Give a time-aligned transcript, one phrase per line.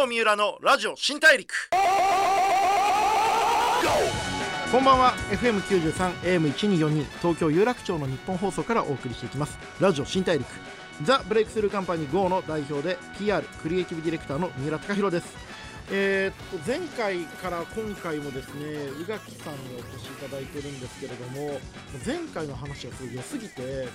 [0.00, 1.68] 郷三浦のラジオ新大陸。
[4.72, 5.12] こんばんは。
[5.30, 5.92] FM93
[6.40, 9.58] AM1242 東京有楽町の日本放送からお送りしていきます。
[9.78, 10.46] ラジオ新大陸。
[11.02, 15.36] ザ・ブレイクスルーカンパニー GO の代表で PR クリエイティブディレクターの三浦貴弘です。
[15.92, 18.62] えー、っと前回から今回もですね
[19.00, 21.58] 宇垣さんにお越しいただいてるんですけれども
[22.06, 23.88] 前回の話がすごい良すぎて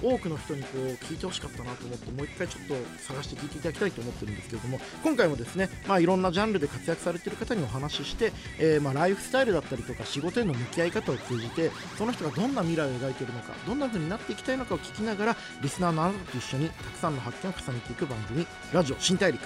[0.00, 19.42] こう多くの人にこう聞いてほしかったなと思ってもう一回ちょっと探して聞いていただきたいと思ってるんですけれども今回もですね、まあ、いろんなジャンルで活躍されている方にお話しして、えー、ま、ライフスタイルだったりとか仕事への向き合い方を通じてその人がどんな未来を描いているのかどんな風になっていきたいのかを聞きながらリスナーのあなたと一緒にたくさんの発見を重ねていく番組「ラジオ新大陸」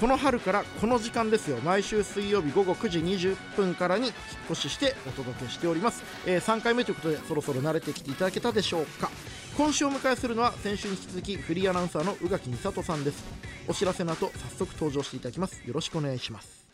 [0.00, 1.58] この春からこの時間ですよ。
[1.58, 4.14] 毎週水曜日午後9時20分からに引っ
[4.50, 9.10] 越ししてお届けしております、えー、3回目ということでそろそろ慣れてきていただけたでしょうか。
[9.58, 13.22] 今週お迎えするのは先週に引き続きフリーアナウンサーの宇垣美里さんです。
[13.68, 15.60] お知らせの後早速登場していただきます。
[15.66, 16.66] よろしくお願いします。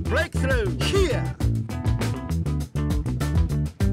[0.00, 1.22] ブレイクスルー Here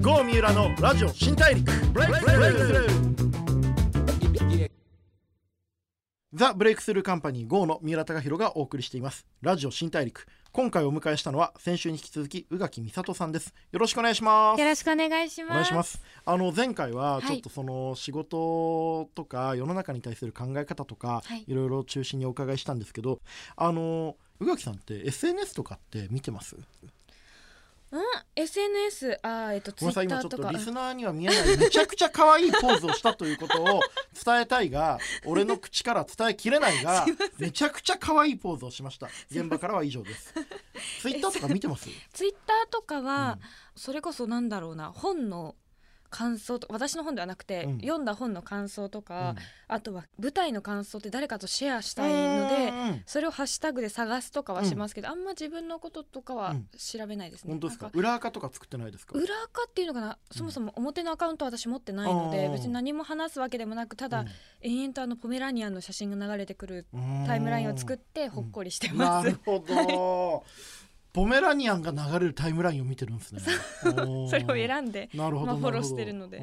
[0.01, 1.71] 郷三浦のラジオ新大陸。
[1.93, 3.28] ブレイクスルー
[6.39, 9.25] ザ・ブレイクスルーカンパニー GO の三浦崇宏がお送りしています。
[9.41, 10.25] ラジオ新大陸。
[10.53, 13.53] 今回お迎えしたのは先週に引き続き宇垣美里さんです。
[13.73, 14.59] よろしくお願いします。
[14.61, 15.51] よろしくお願いします。
[15.51, 16.01] お願いします。
[16.23, 23.19] あの前回はちょっとその仕事とか世の中に対する考え方とか、はい、いろいろ中心にお伺いしたんですけど
[23.57, 26.55] あの宇垣さんって SNS とかって見てます？
[27.91, 28.01] うん
[28.35, 30.51] SNS あえっとツイッターとか。
[30.51, 33.81] リスナーには見えないめちゃくちゃ可愛いポーズをしたということを
[34.25, 37.05] 伝えたいが俺の口から伝えきれないが
[37.39, 39.07] めちゃくちゃ可愛いポーズをしました。
[39.31, 40.33] 現場からは以上です。
[41.01, 41.89] ツイッターとか見てます？
[42.13, 45.55] ツイッターとかは、うん、それこそなんだろうな本の
[46.09, 49.39] 感想と私の本ではなくて、うん、読んだ本の感想とか、う
[49.73, 57.51] ん、あとは舞台の感想って誰かとシェアしたいのでそれをハッシュタグで探すとかはしますけど、うん、あんま自分のこととかは調べないですね。
[57.51, 57.89] 本当ですか？
[57.93, 59.17] 裏垢とか作ってないですか？
[59.17, 60.17] 裏垢っていうのかな？
[60.31, 64.25] そもそも表のアカウント私持ってないので、別に何も話すわけでもなくただ、
[64.61, 66.85] 延々とあのポメラニアンの写真が流れてくる
[67.27, 69.25] タイムラインを作ってほっこりしてます。
[69.25, 70.43] なるほど
[71.13, 73.41] ポメラニアンが流れるタイムラインを見てるんですね。
[73.81, 76.41] それを選んでなるほど、まあ、フォローしてるので。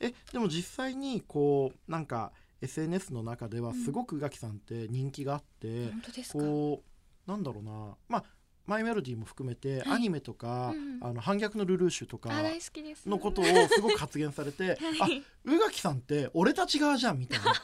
[0.00, 6.82] えでも実際にこうなんか SNS の中ではすごく宇垣さんって人気があって、うん、こ
[7.26, 7.96] うなんだろうな。
[8.08, 8.24] まあ
[8.66, 12.28] マイメロディーも含めて、アニメとか、うん、あの反逆のルルーシュとか
[13.06, 17.54] のことをすごく発言されて、 はい、あ宇垣さんって俺たち側じゃんみたいな。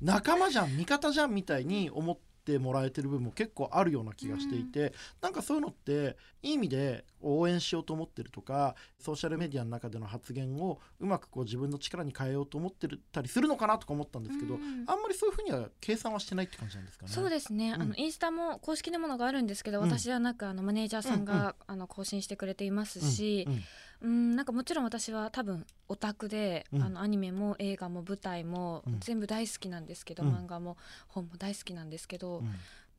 [0.00, 17.12] 仲間じゃん味方じゃんみたいに思ってもらえてる部分も結構あるような気がしていて、うん、なんかそういうのっていい意味で応援しようと思ってるとかソーシャルメディアの中での発言をうまくこう自分の力に変えようと思ってたりするのかなとか思ったんですけど、うん、あんまりそういうふうには計算はしてないって感じなんですかね。
[17.12, 23.62] そうですね、うん、あのインスタも公式のものがあるんですけど、私はなんかあのマネージャーさんが、あの更新してくれていますし、うん
[24.00, 30.76] なんかもちろん私は多分オタクで、うん、あのアニメも映画も舞台も全部大好きなんですけど、うん、漫画も
[31.08, 32.50] 本も大好きなんですけど、うん、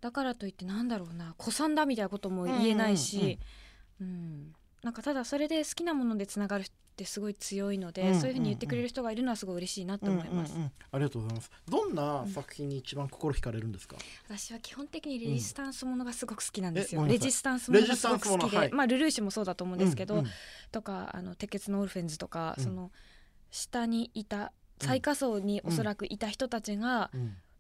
[0.02, 3.40] だからといってなんだろうな子さんだみたいなことも言えないし、
[4.02, 4.54] うん。
[4.84, 6.64] なんかただそれで好きなものでつながる
[7.00, 11.52] ってすごい強いので、そういうふうに言ってくれる人がいるのはすごい嬉しいなと思います、うんうんうん、ありがとうございます。
[11.70, 13.96] どんな作品に一番心惹かれるんですか、
[14.28, 20.28] 私は基本的にレジスタンスものがすごく好きなんですよ、レジスタンスものがすごく好きで、はい、まあルルーシュもそうだと思うんですけど、うんうん、
[20.72, 22.92] とかあの鉄血のオルフェンズとか、その
[23.50, 24.52] 下にいた
[24.82, 27.12] 最下層におそらくいた人たちが、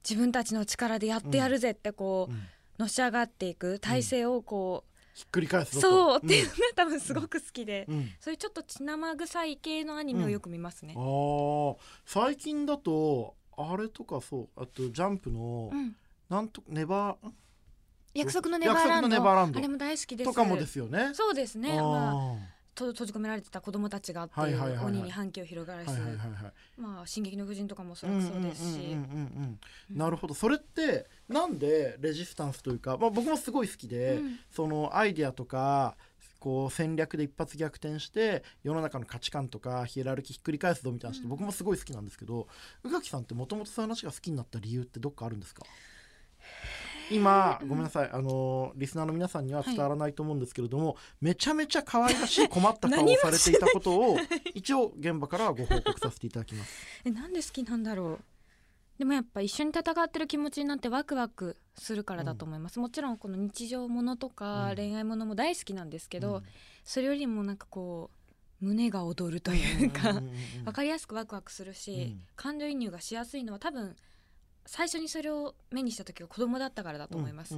[0.07, 4.88] 自分たちの力でやってやるぜってこう、のし上がっていく体制をこう、
[5.19, 6.17] ひっくり返すそう。
[6.19, 10.93] っていうのが多分すごく好きで、うん、そういうちょっと血生臭い系のアニメをよく見ますね。
[10.95, 11.75] うん、あ
[12.05, 14.47] 最近だとあれとかそう。
[14.55, 15.93] あとジャンプの、うん、
[16.29, 17.31] なんとネバー
[18.13, 18.99] 約束のネバーラ
[19.45, 19.59] ンド。
[19.59, 20.29] あれも大好きです。
[20.29, 21.09] とかもですよね。
[21.13, 21.75] そうですね。
[21.75, 22.37] まあと
[22.87, 25.91] 閉じ込められてた子供たちがっていう鬼に反響広がるし、
[26.77, 28.95] まあ進撃の婦人とかもそれそうですし。
[29.89, 30.33] なるほど。
[30.33, 35.95] それってなんでレジスタンスというか、まあ僕もすごい好きで、うん、そのアイディアとか。
[36.39, 42.47] こう戦略で一発逆転して世の中の価値観とかヒエラルキーひっくり返すぞみたいな話って僕もすごい好きなんですけど
[42.85, 45.63] 宇垣さんってもともとそういう話が好きになった理由ってどっかあるんですか？
[47.11, 48.09] 今ごめんなさい。
[48.11, 54.17] あのリスナーの皆さんには伝わらないと思うんですけれども、はい、めちゃめちゃ可愛らしい困った顔を されていたことを
[54.53, 56.85] 一応現場からはご報告させていただきます。
[57.05, 58.19] えなんで好きなんだろう。
[58.97, 66.43] でもやっぱ一緒に戦ってる気持ちになってワクワクするからだと思います、うん、もちろんこの日常ものとか恋愛ものも大好きなんですけど、うん、
[66.83, 68.11] それよりもなんかこ
[68.61, 70.21] う胸が躍るというか
[70.65, 73.95] 分かりやすくワクワクするし、うん、感情移入がしやすいのは多分
[74.71, 77.55] 最初にそれを目にした時は子供だったからだと思います、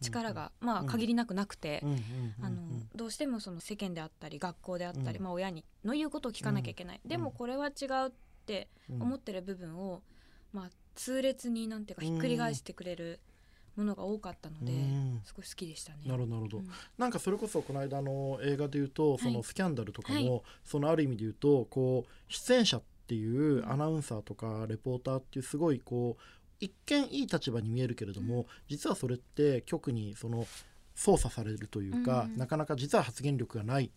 [0.00, 1.82] 力がまあ限りなくなくて、
[2.40, 2.56] あの
[2.94, 8.12] どうしてもその世間であったり学校であったり、まあ、親にの言うことを聞かなきゃいけない、でもこれは違うっ
[8.46, 8.68] て
[9.00, 10.02] 思ってる部分を、
[10.52, 13.18] まあ、痛烈になんていうかひっくり返してくれる
[13.74, 14.72] ものが多かったので、
[15.24, 15.98] すごい好きでしたね。
[16.06, 26.22] なるほどなるほど、うん、なんかそれこそこの間の映画で言うと、そのスキャンダルとかも、はい、そのある意味で言うとこう出演者っていうアナウンサーとかレポーターっていうすごいこう
[26.62, 30.46] 一見いい立場に見えるけれども、実はそれって局にその
[30.94, 33.90] 操作されるというか、なかなか実は発言力がない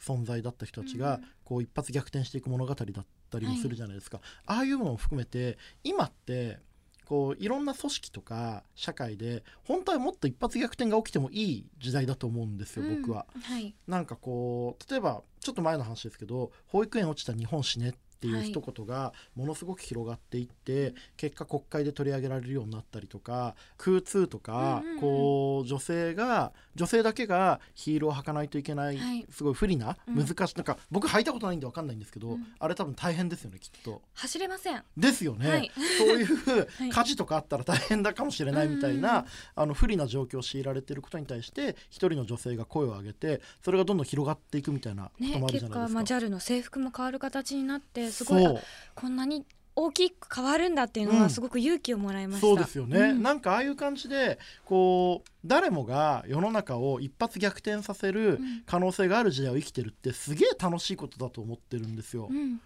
[0.00, 6.58] 存在だった人たちが、こう一発逆転していく物語だったりもするじゃないですか、はい、ああいうものも含めて今って
[7.04, 34.02] こういろんな組織とか社会で本当はもっと一発逆転が起きてもいい時代だと思うんですよ、うん、僕は、はい、なんかこう例えばちょっと前の話ですけど保育園落ちた日本死ねっっていう一言がものすごく広がっていって、はい、結果国会で取り上げられるようになったりとか空通とか、うんうんうん、こう女性が女性だけがヒールを履かないといけない、はい、すごい不利な、難しいなんか僕履いたことないんで分かんないんですけど、うん、あれ多分大変ですよねきっと。
[34.14, 34.82] 走れません。
[34.96, 45.60] ですよね、はい、そういう 火事とかあったら大変だかもしれないみたいな、あの不利な状況を強いられていることに対して一人の女性が声を上げてそれがどんどん広がっていくみたいなこともあるじゃないですか。
[45.60, 48.58] ね、結果、まあ、JAL の制服も変わる形になってすごい
[48.94, 49.44] こんなに
[49.76, 62.60] 大きく変わるんだっていうのはすごく勇気をもらいました、うん、そうですよね、うん、なんかああいう感じでこう誰もが世の中を一発逆転させる可能性がある時代を生きてるってすげえ楽しいことだと思ってるんですよ、うん、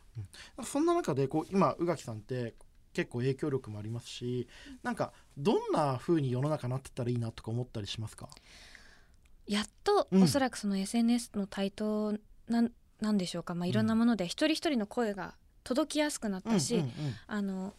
[0.64, 2.54] そんな中でこう今宇垣さんって
[2.94, 4.48] 結構影響力もありますし
[4.82, 8.28] なんかどんな風に世の中なってたらいいなとか思ったりしますか？
[9.46, 12.16] やっと、おそらくその SNS の台頭
[12.48, 12.70] なん
[13.02, 15.34] なんでしょうか、まあ、いろんなもので一人一人の声が
[15.64, 16.92] 届きやすくなったし、うんうんうん、
[17.26, 17.74] あの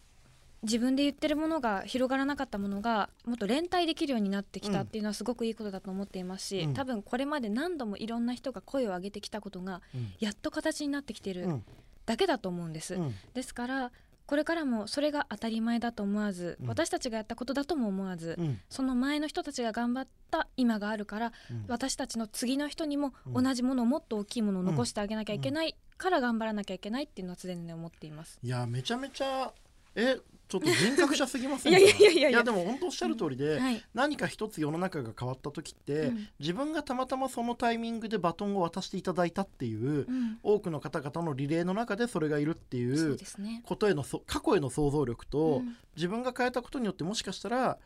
[0.62, 9.82] 自分で言ってるものが広がらなかったものがもっと連帯できるようになってきたっていうのはすごくいいことだと思っていますし、うん、多分これまで何度もいろんな人が声を上げてきたことが
[10.20, 11.60] やっと形になってきてる
[12.06, 12.94] だけだと思うんです。
[12.94, 13.92] うん、ですから
[14.26, 28.38] これからもそれが当たり前だと思わず、うん、私たちがやったことだとも思わず、うん、その前の人たちが頑張った今があるから、うん、私たちの次の人にも同じものをもっと大きいものを残してあげなきゃいけないから頑張らなきゃいけないっていうのは常々思っています。
[28.42, 29.52] いやめちゃめちゃ
[29.96, 30.18] え
[30.54, 32.30] ちょっと人格者すぎませんいやいやいやいや。
[32.30, 43.18] いやでも本当おっしゃる通りで、うんはい、何か一つ世の中が変わった時って、うん、自分がたまたまそのタイミングでバトンを渡していただいたっていう、うん、多くの方々のリレーの中でそれがいるっていう
[43.64, 45.62] ことへの、ね、過去への想像力と、
[45.96, 47.78] 自分が変えたことによってもしかしたら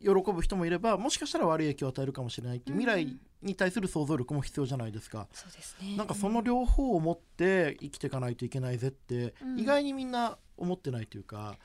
[0.00, 5.28] 喜ぶ人もいればもしかしたら悪い影響を与えるかもしれないっていう未来に対する想像力も必要じゃないですか。
[5.32, 11.58] そうですね、なんかその両方を持って生きていかないといけないぜって、意外にみんな思ってないというか。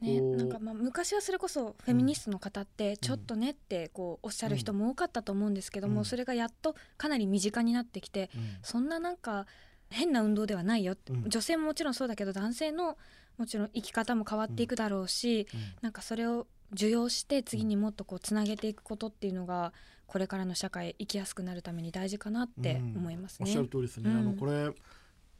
[0.00, 8.30] ね、なんかまあ昔はそれこそフェミニストの方ってちょっとねってこうおっしゃる人も多かったと思うんですけども、それがやっとかなり身近になってきて、
[8.62, 9.46] そんななんか
[9.90, 10.96] 変な運動ではないよ、
[11.26, 12.98] 女性ももちろんそうだけど男性の
[13.38, 15.46] もちろん生き方も変わっていくだろうし、
[15.80, 19.72] なんかそれを受容して次にもっとこうつなげていくことっていうのが
[20.06, 23.46] これからの社会生きやすくなるために大事かなって思いますね。
[23.48, 24.70] おっしゃる通りですね、あのこれ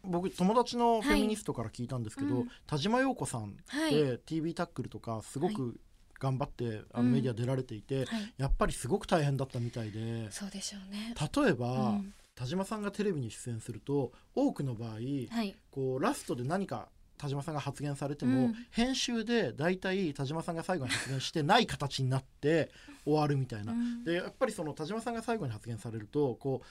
[0.07, 5.79] 僕友達のフェミニストから聞いたんですけど、はいうん、田島陽子さんって TV タックルとかすごく
[6.21, 8.07] 頑張って、あのメディア出られていて、
[8.39, 10.31] やっぱりすごく大変だったみたいで。
[10.31, 11.15] そうでしょうね。
[11.45, 12.01] 例えば、
[12.35, 22.71] 田島さんがテレビに出演すると多くの場合、はい、こうラストで何か田島さんが発言されても、うん、編集で大体田島さんが最後に発言してない形になって
[23.05, 23.73] 終わるみたいな。
[23.73, 26.67] うん、でやっぱりその田島さんが最後に発言されるとこう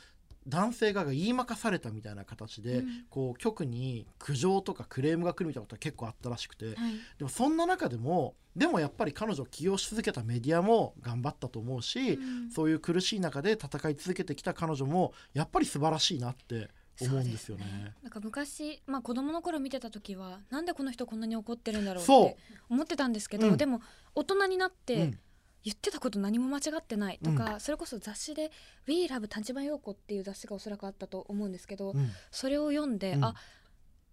[0.47, 6.75] 男性側が言いまかされたみたいな形で、うん、こう局に苦情とかクレームが来るみたいなことが結構あったらしくて、はい、
[7.17, 16.69] でもそんな中でもでもやっぱり彼女を起用し続けたメディアも頑張ったと思うし、うん、そういう苦しい中で戦い続けてきた彼女もやっぱり素晴らしいなって
[17.01, 17.65] 思うんですよね。
[17.65, 22.37] ねなんか昔、まあ、子供の頃見てた時はなんでこの人こんなに怒ってるんだろうって
[22.69, 23.81] 思ってたんですけど、うん、でも
[24.13, 25.13] 大人になって、
[25.63, 28.51] 言ってたこと何も間違ってないとか、うん、それこそ雑誌で
[28.87, 33.35] 「We Love 田島陽子」っていう雑誌がおそらくあったと思うんですけど、うん、それを読んで、うん、あ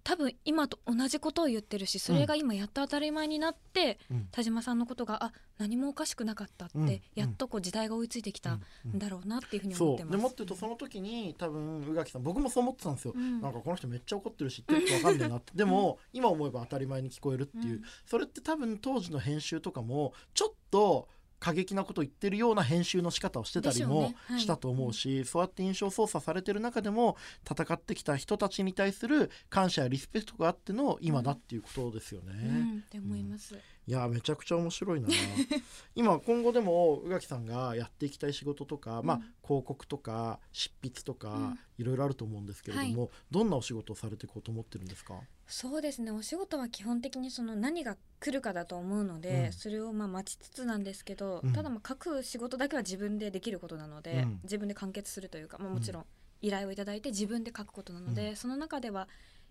[0.02, 8.62] 多分今と同じことを言ってるしそれが今やっと当たり前になって、うん、田島さんのことがあ何もおかしくなかったって、うん、やっとこう時代が追いついてきたん
[8.94, 10.16] だろうなっていうふうに思ってます。
[10.16, 15.52] でもっと言うとその時に多分宇垣さん僕もそう思ってたんですよ、うん、なんかこの人めっちゃ怒ってるしっと分かんないなって。
[15.54, 21.08] でも今思えば当たり前に聞こえるっていう、それって多分当時の編集とかもちょっと
[21.40, 27.16] 過激なことを言ってるような編集の仕方をしてたりもしたと思うし、ねはい、そうやって印象操作されてる中でも
[27.50, 32.34] 戦ってきた人たちに対する感謝やリスペクトがあっての今だっていうことですよね。
[32.34, 32.56] うん。
[32.56, 35.08] うん、って思います、いやめちゃくちゃ面白いな。
[35.96, 43.10] 今今後でも宇垣さんがやっていきたい仕事とか、まあ広告とか執筆とか、いろいろあると思うんですけれども、はい。
[43.30, 45.20] どんなお仕事をされていこうと思ってるんですか？
[45.46, 46.12] そうですね。
[46.12, 49.52] お仕事は基本的にその何が来るかだと思うので、うん。
[49.52, 51.52] それをまあ待ちつつなんですけど、うん。
[51.52, 54.40] ただまあ書く仕事だけは自分でできることなので、うん。
[54.44, 56.06] 自分で完結するというか、まあ、もちろん。
[56.42, 58.36] 依頼をいただいて自分で書くことなので、うん。
[58.36, 59.08] その中では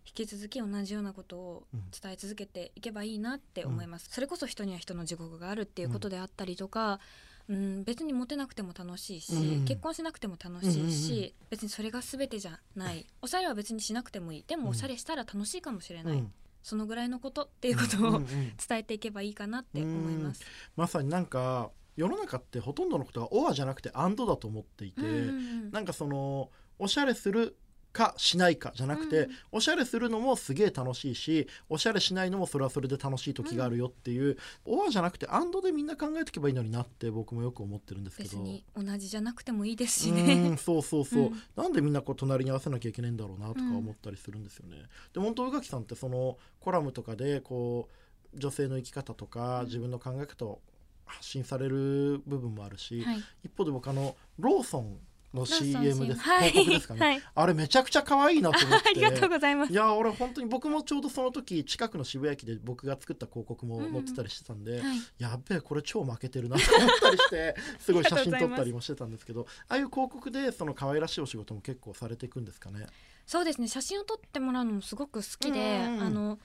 [0.09, 6.99] 引き続き同じようなことをうん伝え続けていけばいいなって思います、それこそ人には人の地獄があるっていうことであったりとか、
[7.47, 9.65] うん、別にモテなくても楽しいし、うん。
[9.65, 11.31] 結婚しなくても楽しいし、うんうんうん。
[11.49, 13.07] 別にそれが全てじゃない。
[13.23, 14.45] おしゃれは別にしなくてもいい。
[14.47, 16.33] でもおしゃれしたら楽しいかもしれない、うん。
[16.61, 20.43] そのぐらいのことっていうことをうんうん伝えていけばいいかなって思います。
[20.75, 25.21] まさになんか世の中ってほとんどのことが「オア」じゃなくて「アンド」だと思っていて、うんうんう
[25.69, 25.71] ん。
[25.71, 27.57] なんかそのおしゃれする
[27.91, 29.29] かしないかじゃなくて、うん。
[29.53, 38.29] おしゃれするのもすげえ楽しいしおしゃれしないのもそれはそれで楽しい時があるよっていう「オア」じゃなくて「アンド」でみんな考えていけばいいのになって僕もよく思ってるんですけど。
[38.29, 40.57] 別に同じじゃなくてもいいですしうねん。
[40.57, 41.41] そうそうそう、うん。
[41.55, 44.83] なんでみんなこう隣に合わせなきゃいけないんだろうなとか思ったりするんですよね。
[45.13, 47.89] で本当宇垣さんってそのコラムとかでこ
[48.33, 49.65] う女性の生き方とか、うん。
[49.65, 50.61] 自分の考え方を
[51.05, 54.99] 発信される部分もあるし、はい、一方で僕あのローソン
[55.33, 58.89] の CM です、はい、広告ですかね、はい、あれめちゃくちゃ可愛いなと思って。
[58.89, 59.71] ありがとうございます。
[59.71, 59.75] い。
[59.75, 72.85] や俺本当に僕もちょうどその時近くの渋谷駅で僕が作った広告も載ってたりしてたんで、はい、やっべえこれ超負けてるなと思ったりしてすごい写真撮ったりもしてたんですけどああいう広告でその可愛らしいお仕事も結構されていくんですかね。
[73.25, 73.67] そうですね。
[73.67, 76.01] 写真を撮ってもらうのもすごく好きで、うんうん。
[76.01, 76.39] あの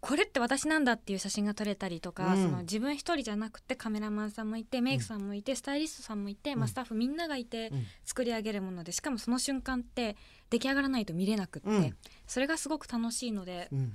[0.00, 2.42] これって私なんだっていう写真が撮れたりとか、うん。
[2.42, 6.68] その自分一人じゃなくてカメラマンさんもいてメイクさんもいて、スタイリストさんもいて、まあ、うん。
[6.68, 7.86] スタッフみんながいてうん。
[8.04, 10.16] 作り上げるものでしかもその瞬間って
[10.48, 11.96] 出来上がらないと見れなくって、うん。
[12.26, 13.92] それがすごく楽しいので、うん。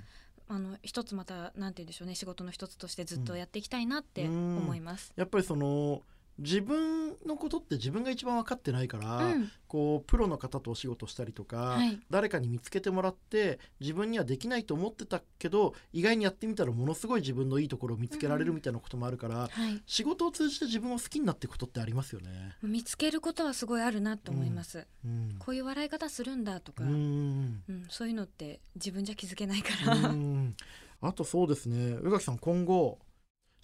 [0.48, 5.12] あの一つまたなんて言うんでしょうね仕事の一つとしてずっとやっていきたいなって思います。
[5.16, 6.04] やっぱりその
[6.38, 9.52] 自分のことって自分が一番分かってないから、うん。
[9.68, 12.00] こうプロの方とお仕事したりとか、はい。
[12.10, 22.56] 誰かに見つけてもらって自分にはできないと思ってたけど意外にやってみたらものすごい自分のいいところを見つけられるみたいなこともあるから、はい、仕事を通じて自分を好きになっていくことってありますよね。
[22.62, 24.86] 見つけることはすごいあるなと思います。
[25.06, 25.36] うん。
[25.40, 27.64] こういう笑い方するんだとか、ううんん。
[27.90, 30.10] そういうのって自分じゃ気づけないかうら。
[30.10, 30.56] ん。
[31.02, 31.98] あとそうですね。
[32.02, 33.00] 宇垣さん今後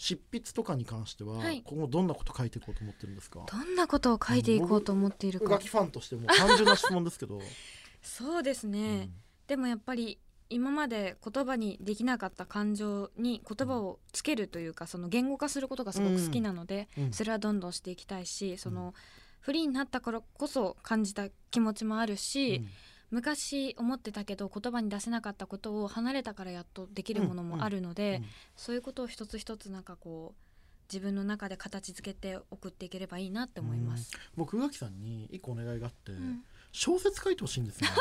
[0.02, 1.62] 執筆とかに関しては、はい。
[1.64, 3.46] 今後どんなこと書いていこうと思ってるんですか？
[3.46, 5.60] どんなことを書いていこうと思っているか。
[5.60, 7.40] ファンとしても単純な質問ですけど、
[8.02, 9.14] そうですうね、ん。
[9.46, 10.18] でもやっぱり
[10.50, 17.14] 今まで言葉にできなかった感情に言葉をつけるというかその言語化することがすごく好きなので、うん。
[17.14, 18.96] それはどんどんしていきたいしその
[19.40, 22.68] フリーになったからこそ感じた気持ちもあるし、うん
[23.12, 28.26] 昔思ってたけど言葉に出せなかったことを離れたからやっとできるものもあるので、うん
[28.56, 34.12] そういうことを一つ一つなんかこう自分の中で形付けて送っていければいいなって思います。
[34.36, 36.44] 僕宇垣さんに一個お願いがあって、うん。
[36.72, 37.96] 小説書いてほしいんですよね。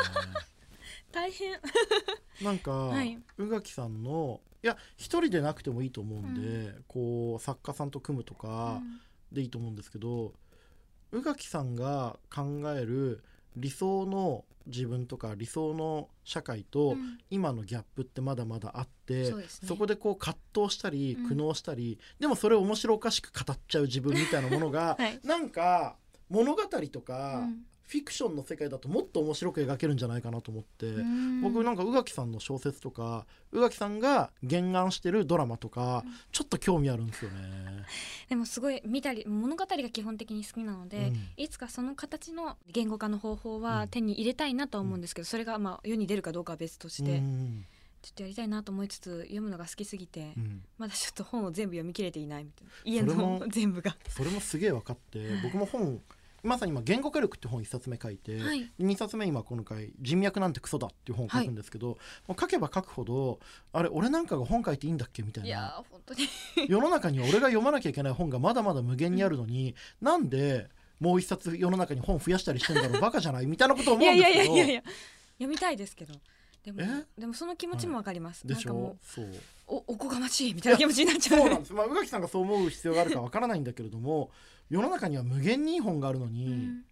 [1.11, 1.59] 大変。
[2.43, 3.17] なんか、はい。
[3.37, 8.81] 宇垣さんのいや一人でなくてもいいと思うんで、こう作家さんと組むとか
[9.31, 10.33] でいいと思うんですけど
[11.11, 13.23] 宇垣さんが考える
[13.55, 17.17] 理想の自分とか理想の社会と、うん。
[17.29, 19.67] 今のギャップってまだまだあってそうですね。
[19.67, 21.27] そこでこう葛藤したりうん。
[21.27, 25.19] 苦悩したり、でもそれを面白おかしく語っちゃう自分みたいなものが、 はい。
[25.23, 25.95] なんか
[26.29, 31.41] 物語とか、うんフィクションの世界だともっと面白く描けるんじゃないかなと思って、うん。
[31.41, 36.13] 僕なんか宇垣さんの小説とか宇垣さんが原案してるドラマとか、うん。
[36.31, 37.83] ちょっと興味あるんですよね。
[38.29, 41.43] でもすごい見たり物語が基本的に好きなので、うん。
[41.43, 43.61] いつかその形の言語化の方法うん。
[43.61, 47.65] は手に入れたいなとは思うんですけど、それがまあ世に出るかどうかは別として、うん。
[48.01, 50.63] ちょっとやりたいなと思いつつ読むのが好きすぎて、うん。
[50.77, 52.71] まだちょっと本を全部読み切れていないみたいな。
[52.85, 53.97] 家の全部が。
[54.07, 56.01] それもすげえ分かって僕も本
[56.43, 58.71] まさに今「言語化力」って本1冊目書いて、はい。
[58.79, 63.39] 2冊目今今回「人脈なんてクソだ」っていう本を書くんですけど、もう書けば書くほど
[63.73, 65.83] あれ俺なんかが本書いていいんだっけみたいな。
[65.85, 66.27] ー本当に。
[66.67, 70.69] 世の中には俺が読まなきゃいけない本がまだまだ無限にあるのに、なんで
[70.99, 74.55] もう一冊世の中に本増やしたりしてんだろうバカじゃないみたいなこと思いやいうんですけど。
[74.55, 74.83] やいやいやいや
[75.37, 76.13] 読みたいですけど
[76.63, 77.05] でもえ？
[77.19, 78.73] でもその気持ちもわかります、でしょ？
[78.73, 79.25] なんかもそう。
[79.25, 79.29] う
[79.67, 81.39] おおこがましいみたいな気持ちになっちゃう。
[81.39, 84.31] そうなんです、まあ、宇垣さんがそう思う必要があるかわからないんだけれども
[84.69, 86.85] 世の中には無限にいい本があるのに、うん。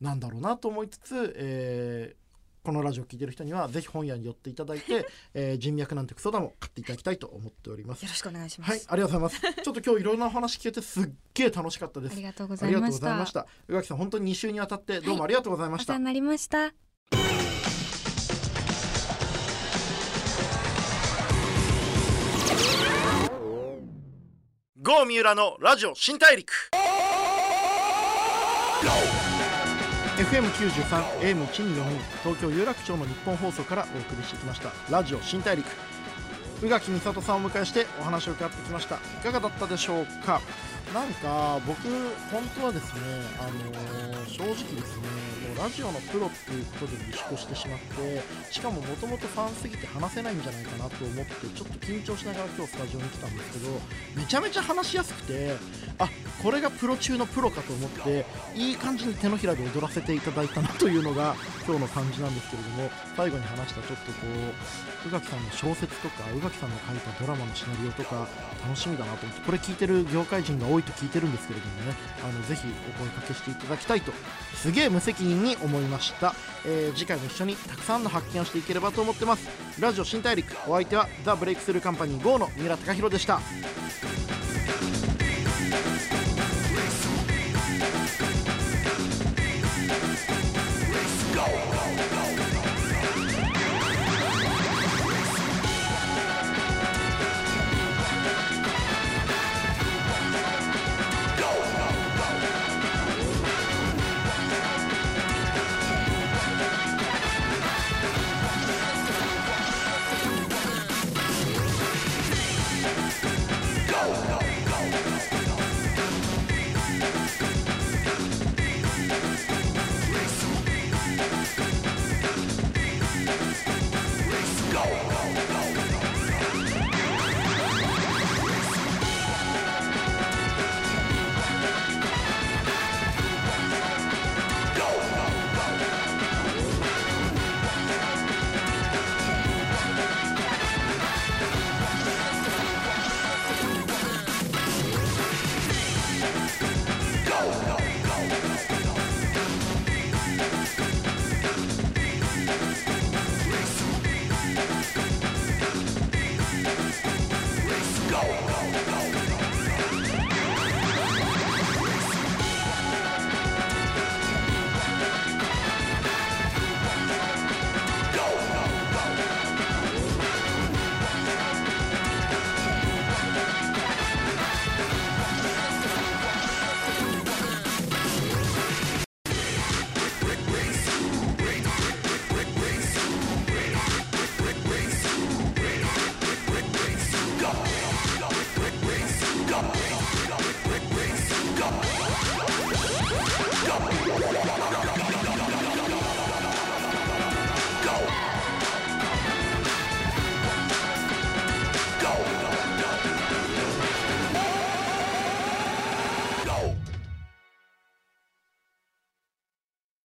[0.00, 2.24] なんだろうなと思いつつ、えー
[2.64, 8.02] このラジオを聞いてる人にはぜひ本屋に寄っていただいて、 えー人脈なんてクソだも買っていただきたいと思っております。
[8.04, 9.62] よろしくお願いします、はいありがとうございます。
[9.62, 12.12] ちょっと今日いろんなお話聞けてすっげえ楽しかったです。
[12.14, 12.98] ありがとうございまし
[13.34, 13.46] た。
[13.68, 16.72] 宇垣さん本当に2週にわたってどうもありがとうございました、お世話になりました
[24.84, 26.52] 郷三浦のラジオ新大陸。
[30.18, 30.44] FM93
[31.20, 31.84] AM1242
[32.22, 34.70] 東京有楽町の日本放送からお送りしてきました。
[34.90, 35.66] ラジオ新大陸。
[36.62, 38.96] 宇垣美里さんをお迎えしてお話を伺ってきました。
[38.96, 40.42] いかがだったでしょうか？
[40.92, 41.80] なんか僕
[42.30, 43.00] 本当はですね
[43.40, 45.08] あのー、正直ですね
[45.48, 48.22] もうラジオのプロっていうことで自粛してしまって
[48.52, 53.80] しかももともとファンすぎて話せないんじゃないかなと思ってちょっと緊張しながら今日スタジオに来たんですけど
[54.16, 55.56] めちゃめちゃ話しやすくて
[55.98, 56.08] あ
[56.42, 61.34] これがプロ中のプロかと思っていい感じに手のひらで踊らせていただいたなというのが
[61.66, 64.26] 今日の感じなんですけれども最後に話したちょっとこ
[65.04, 68.26] う宇垣さんの小説とか宇垣さんの書いたドラマのシナリオとか
[68.62, 72.66] 楽しみだなと思ってこれ聞いてる業界人が多多いと聞いてるんですけれどもねあのぜひ
[72.96, 74.12] お声かけしていただきたいと
[74.54, 76.34] すげえ無責任に思いました、
[76.66, 79.48] えー、次回も一緒にたくさんの発見をしていければと思ってます。
[79.80, 83.40] ラジオ新大陸お相手はザ・ブレイクスルーカンパニー GO の三浦貴大でした。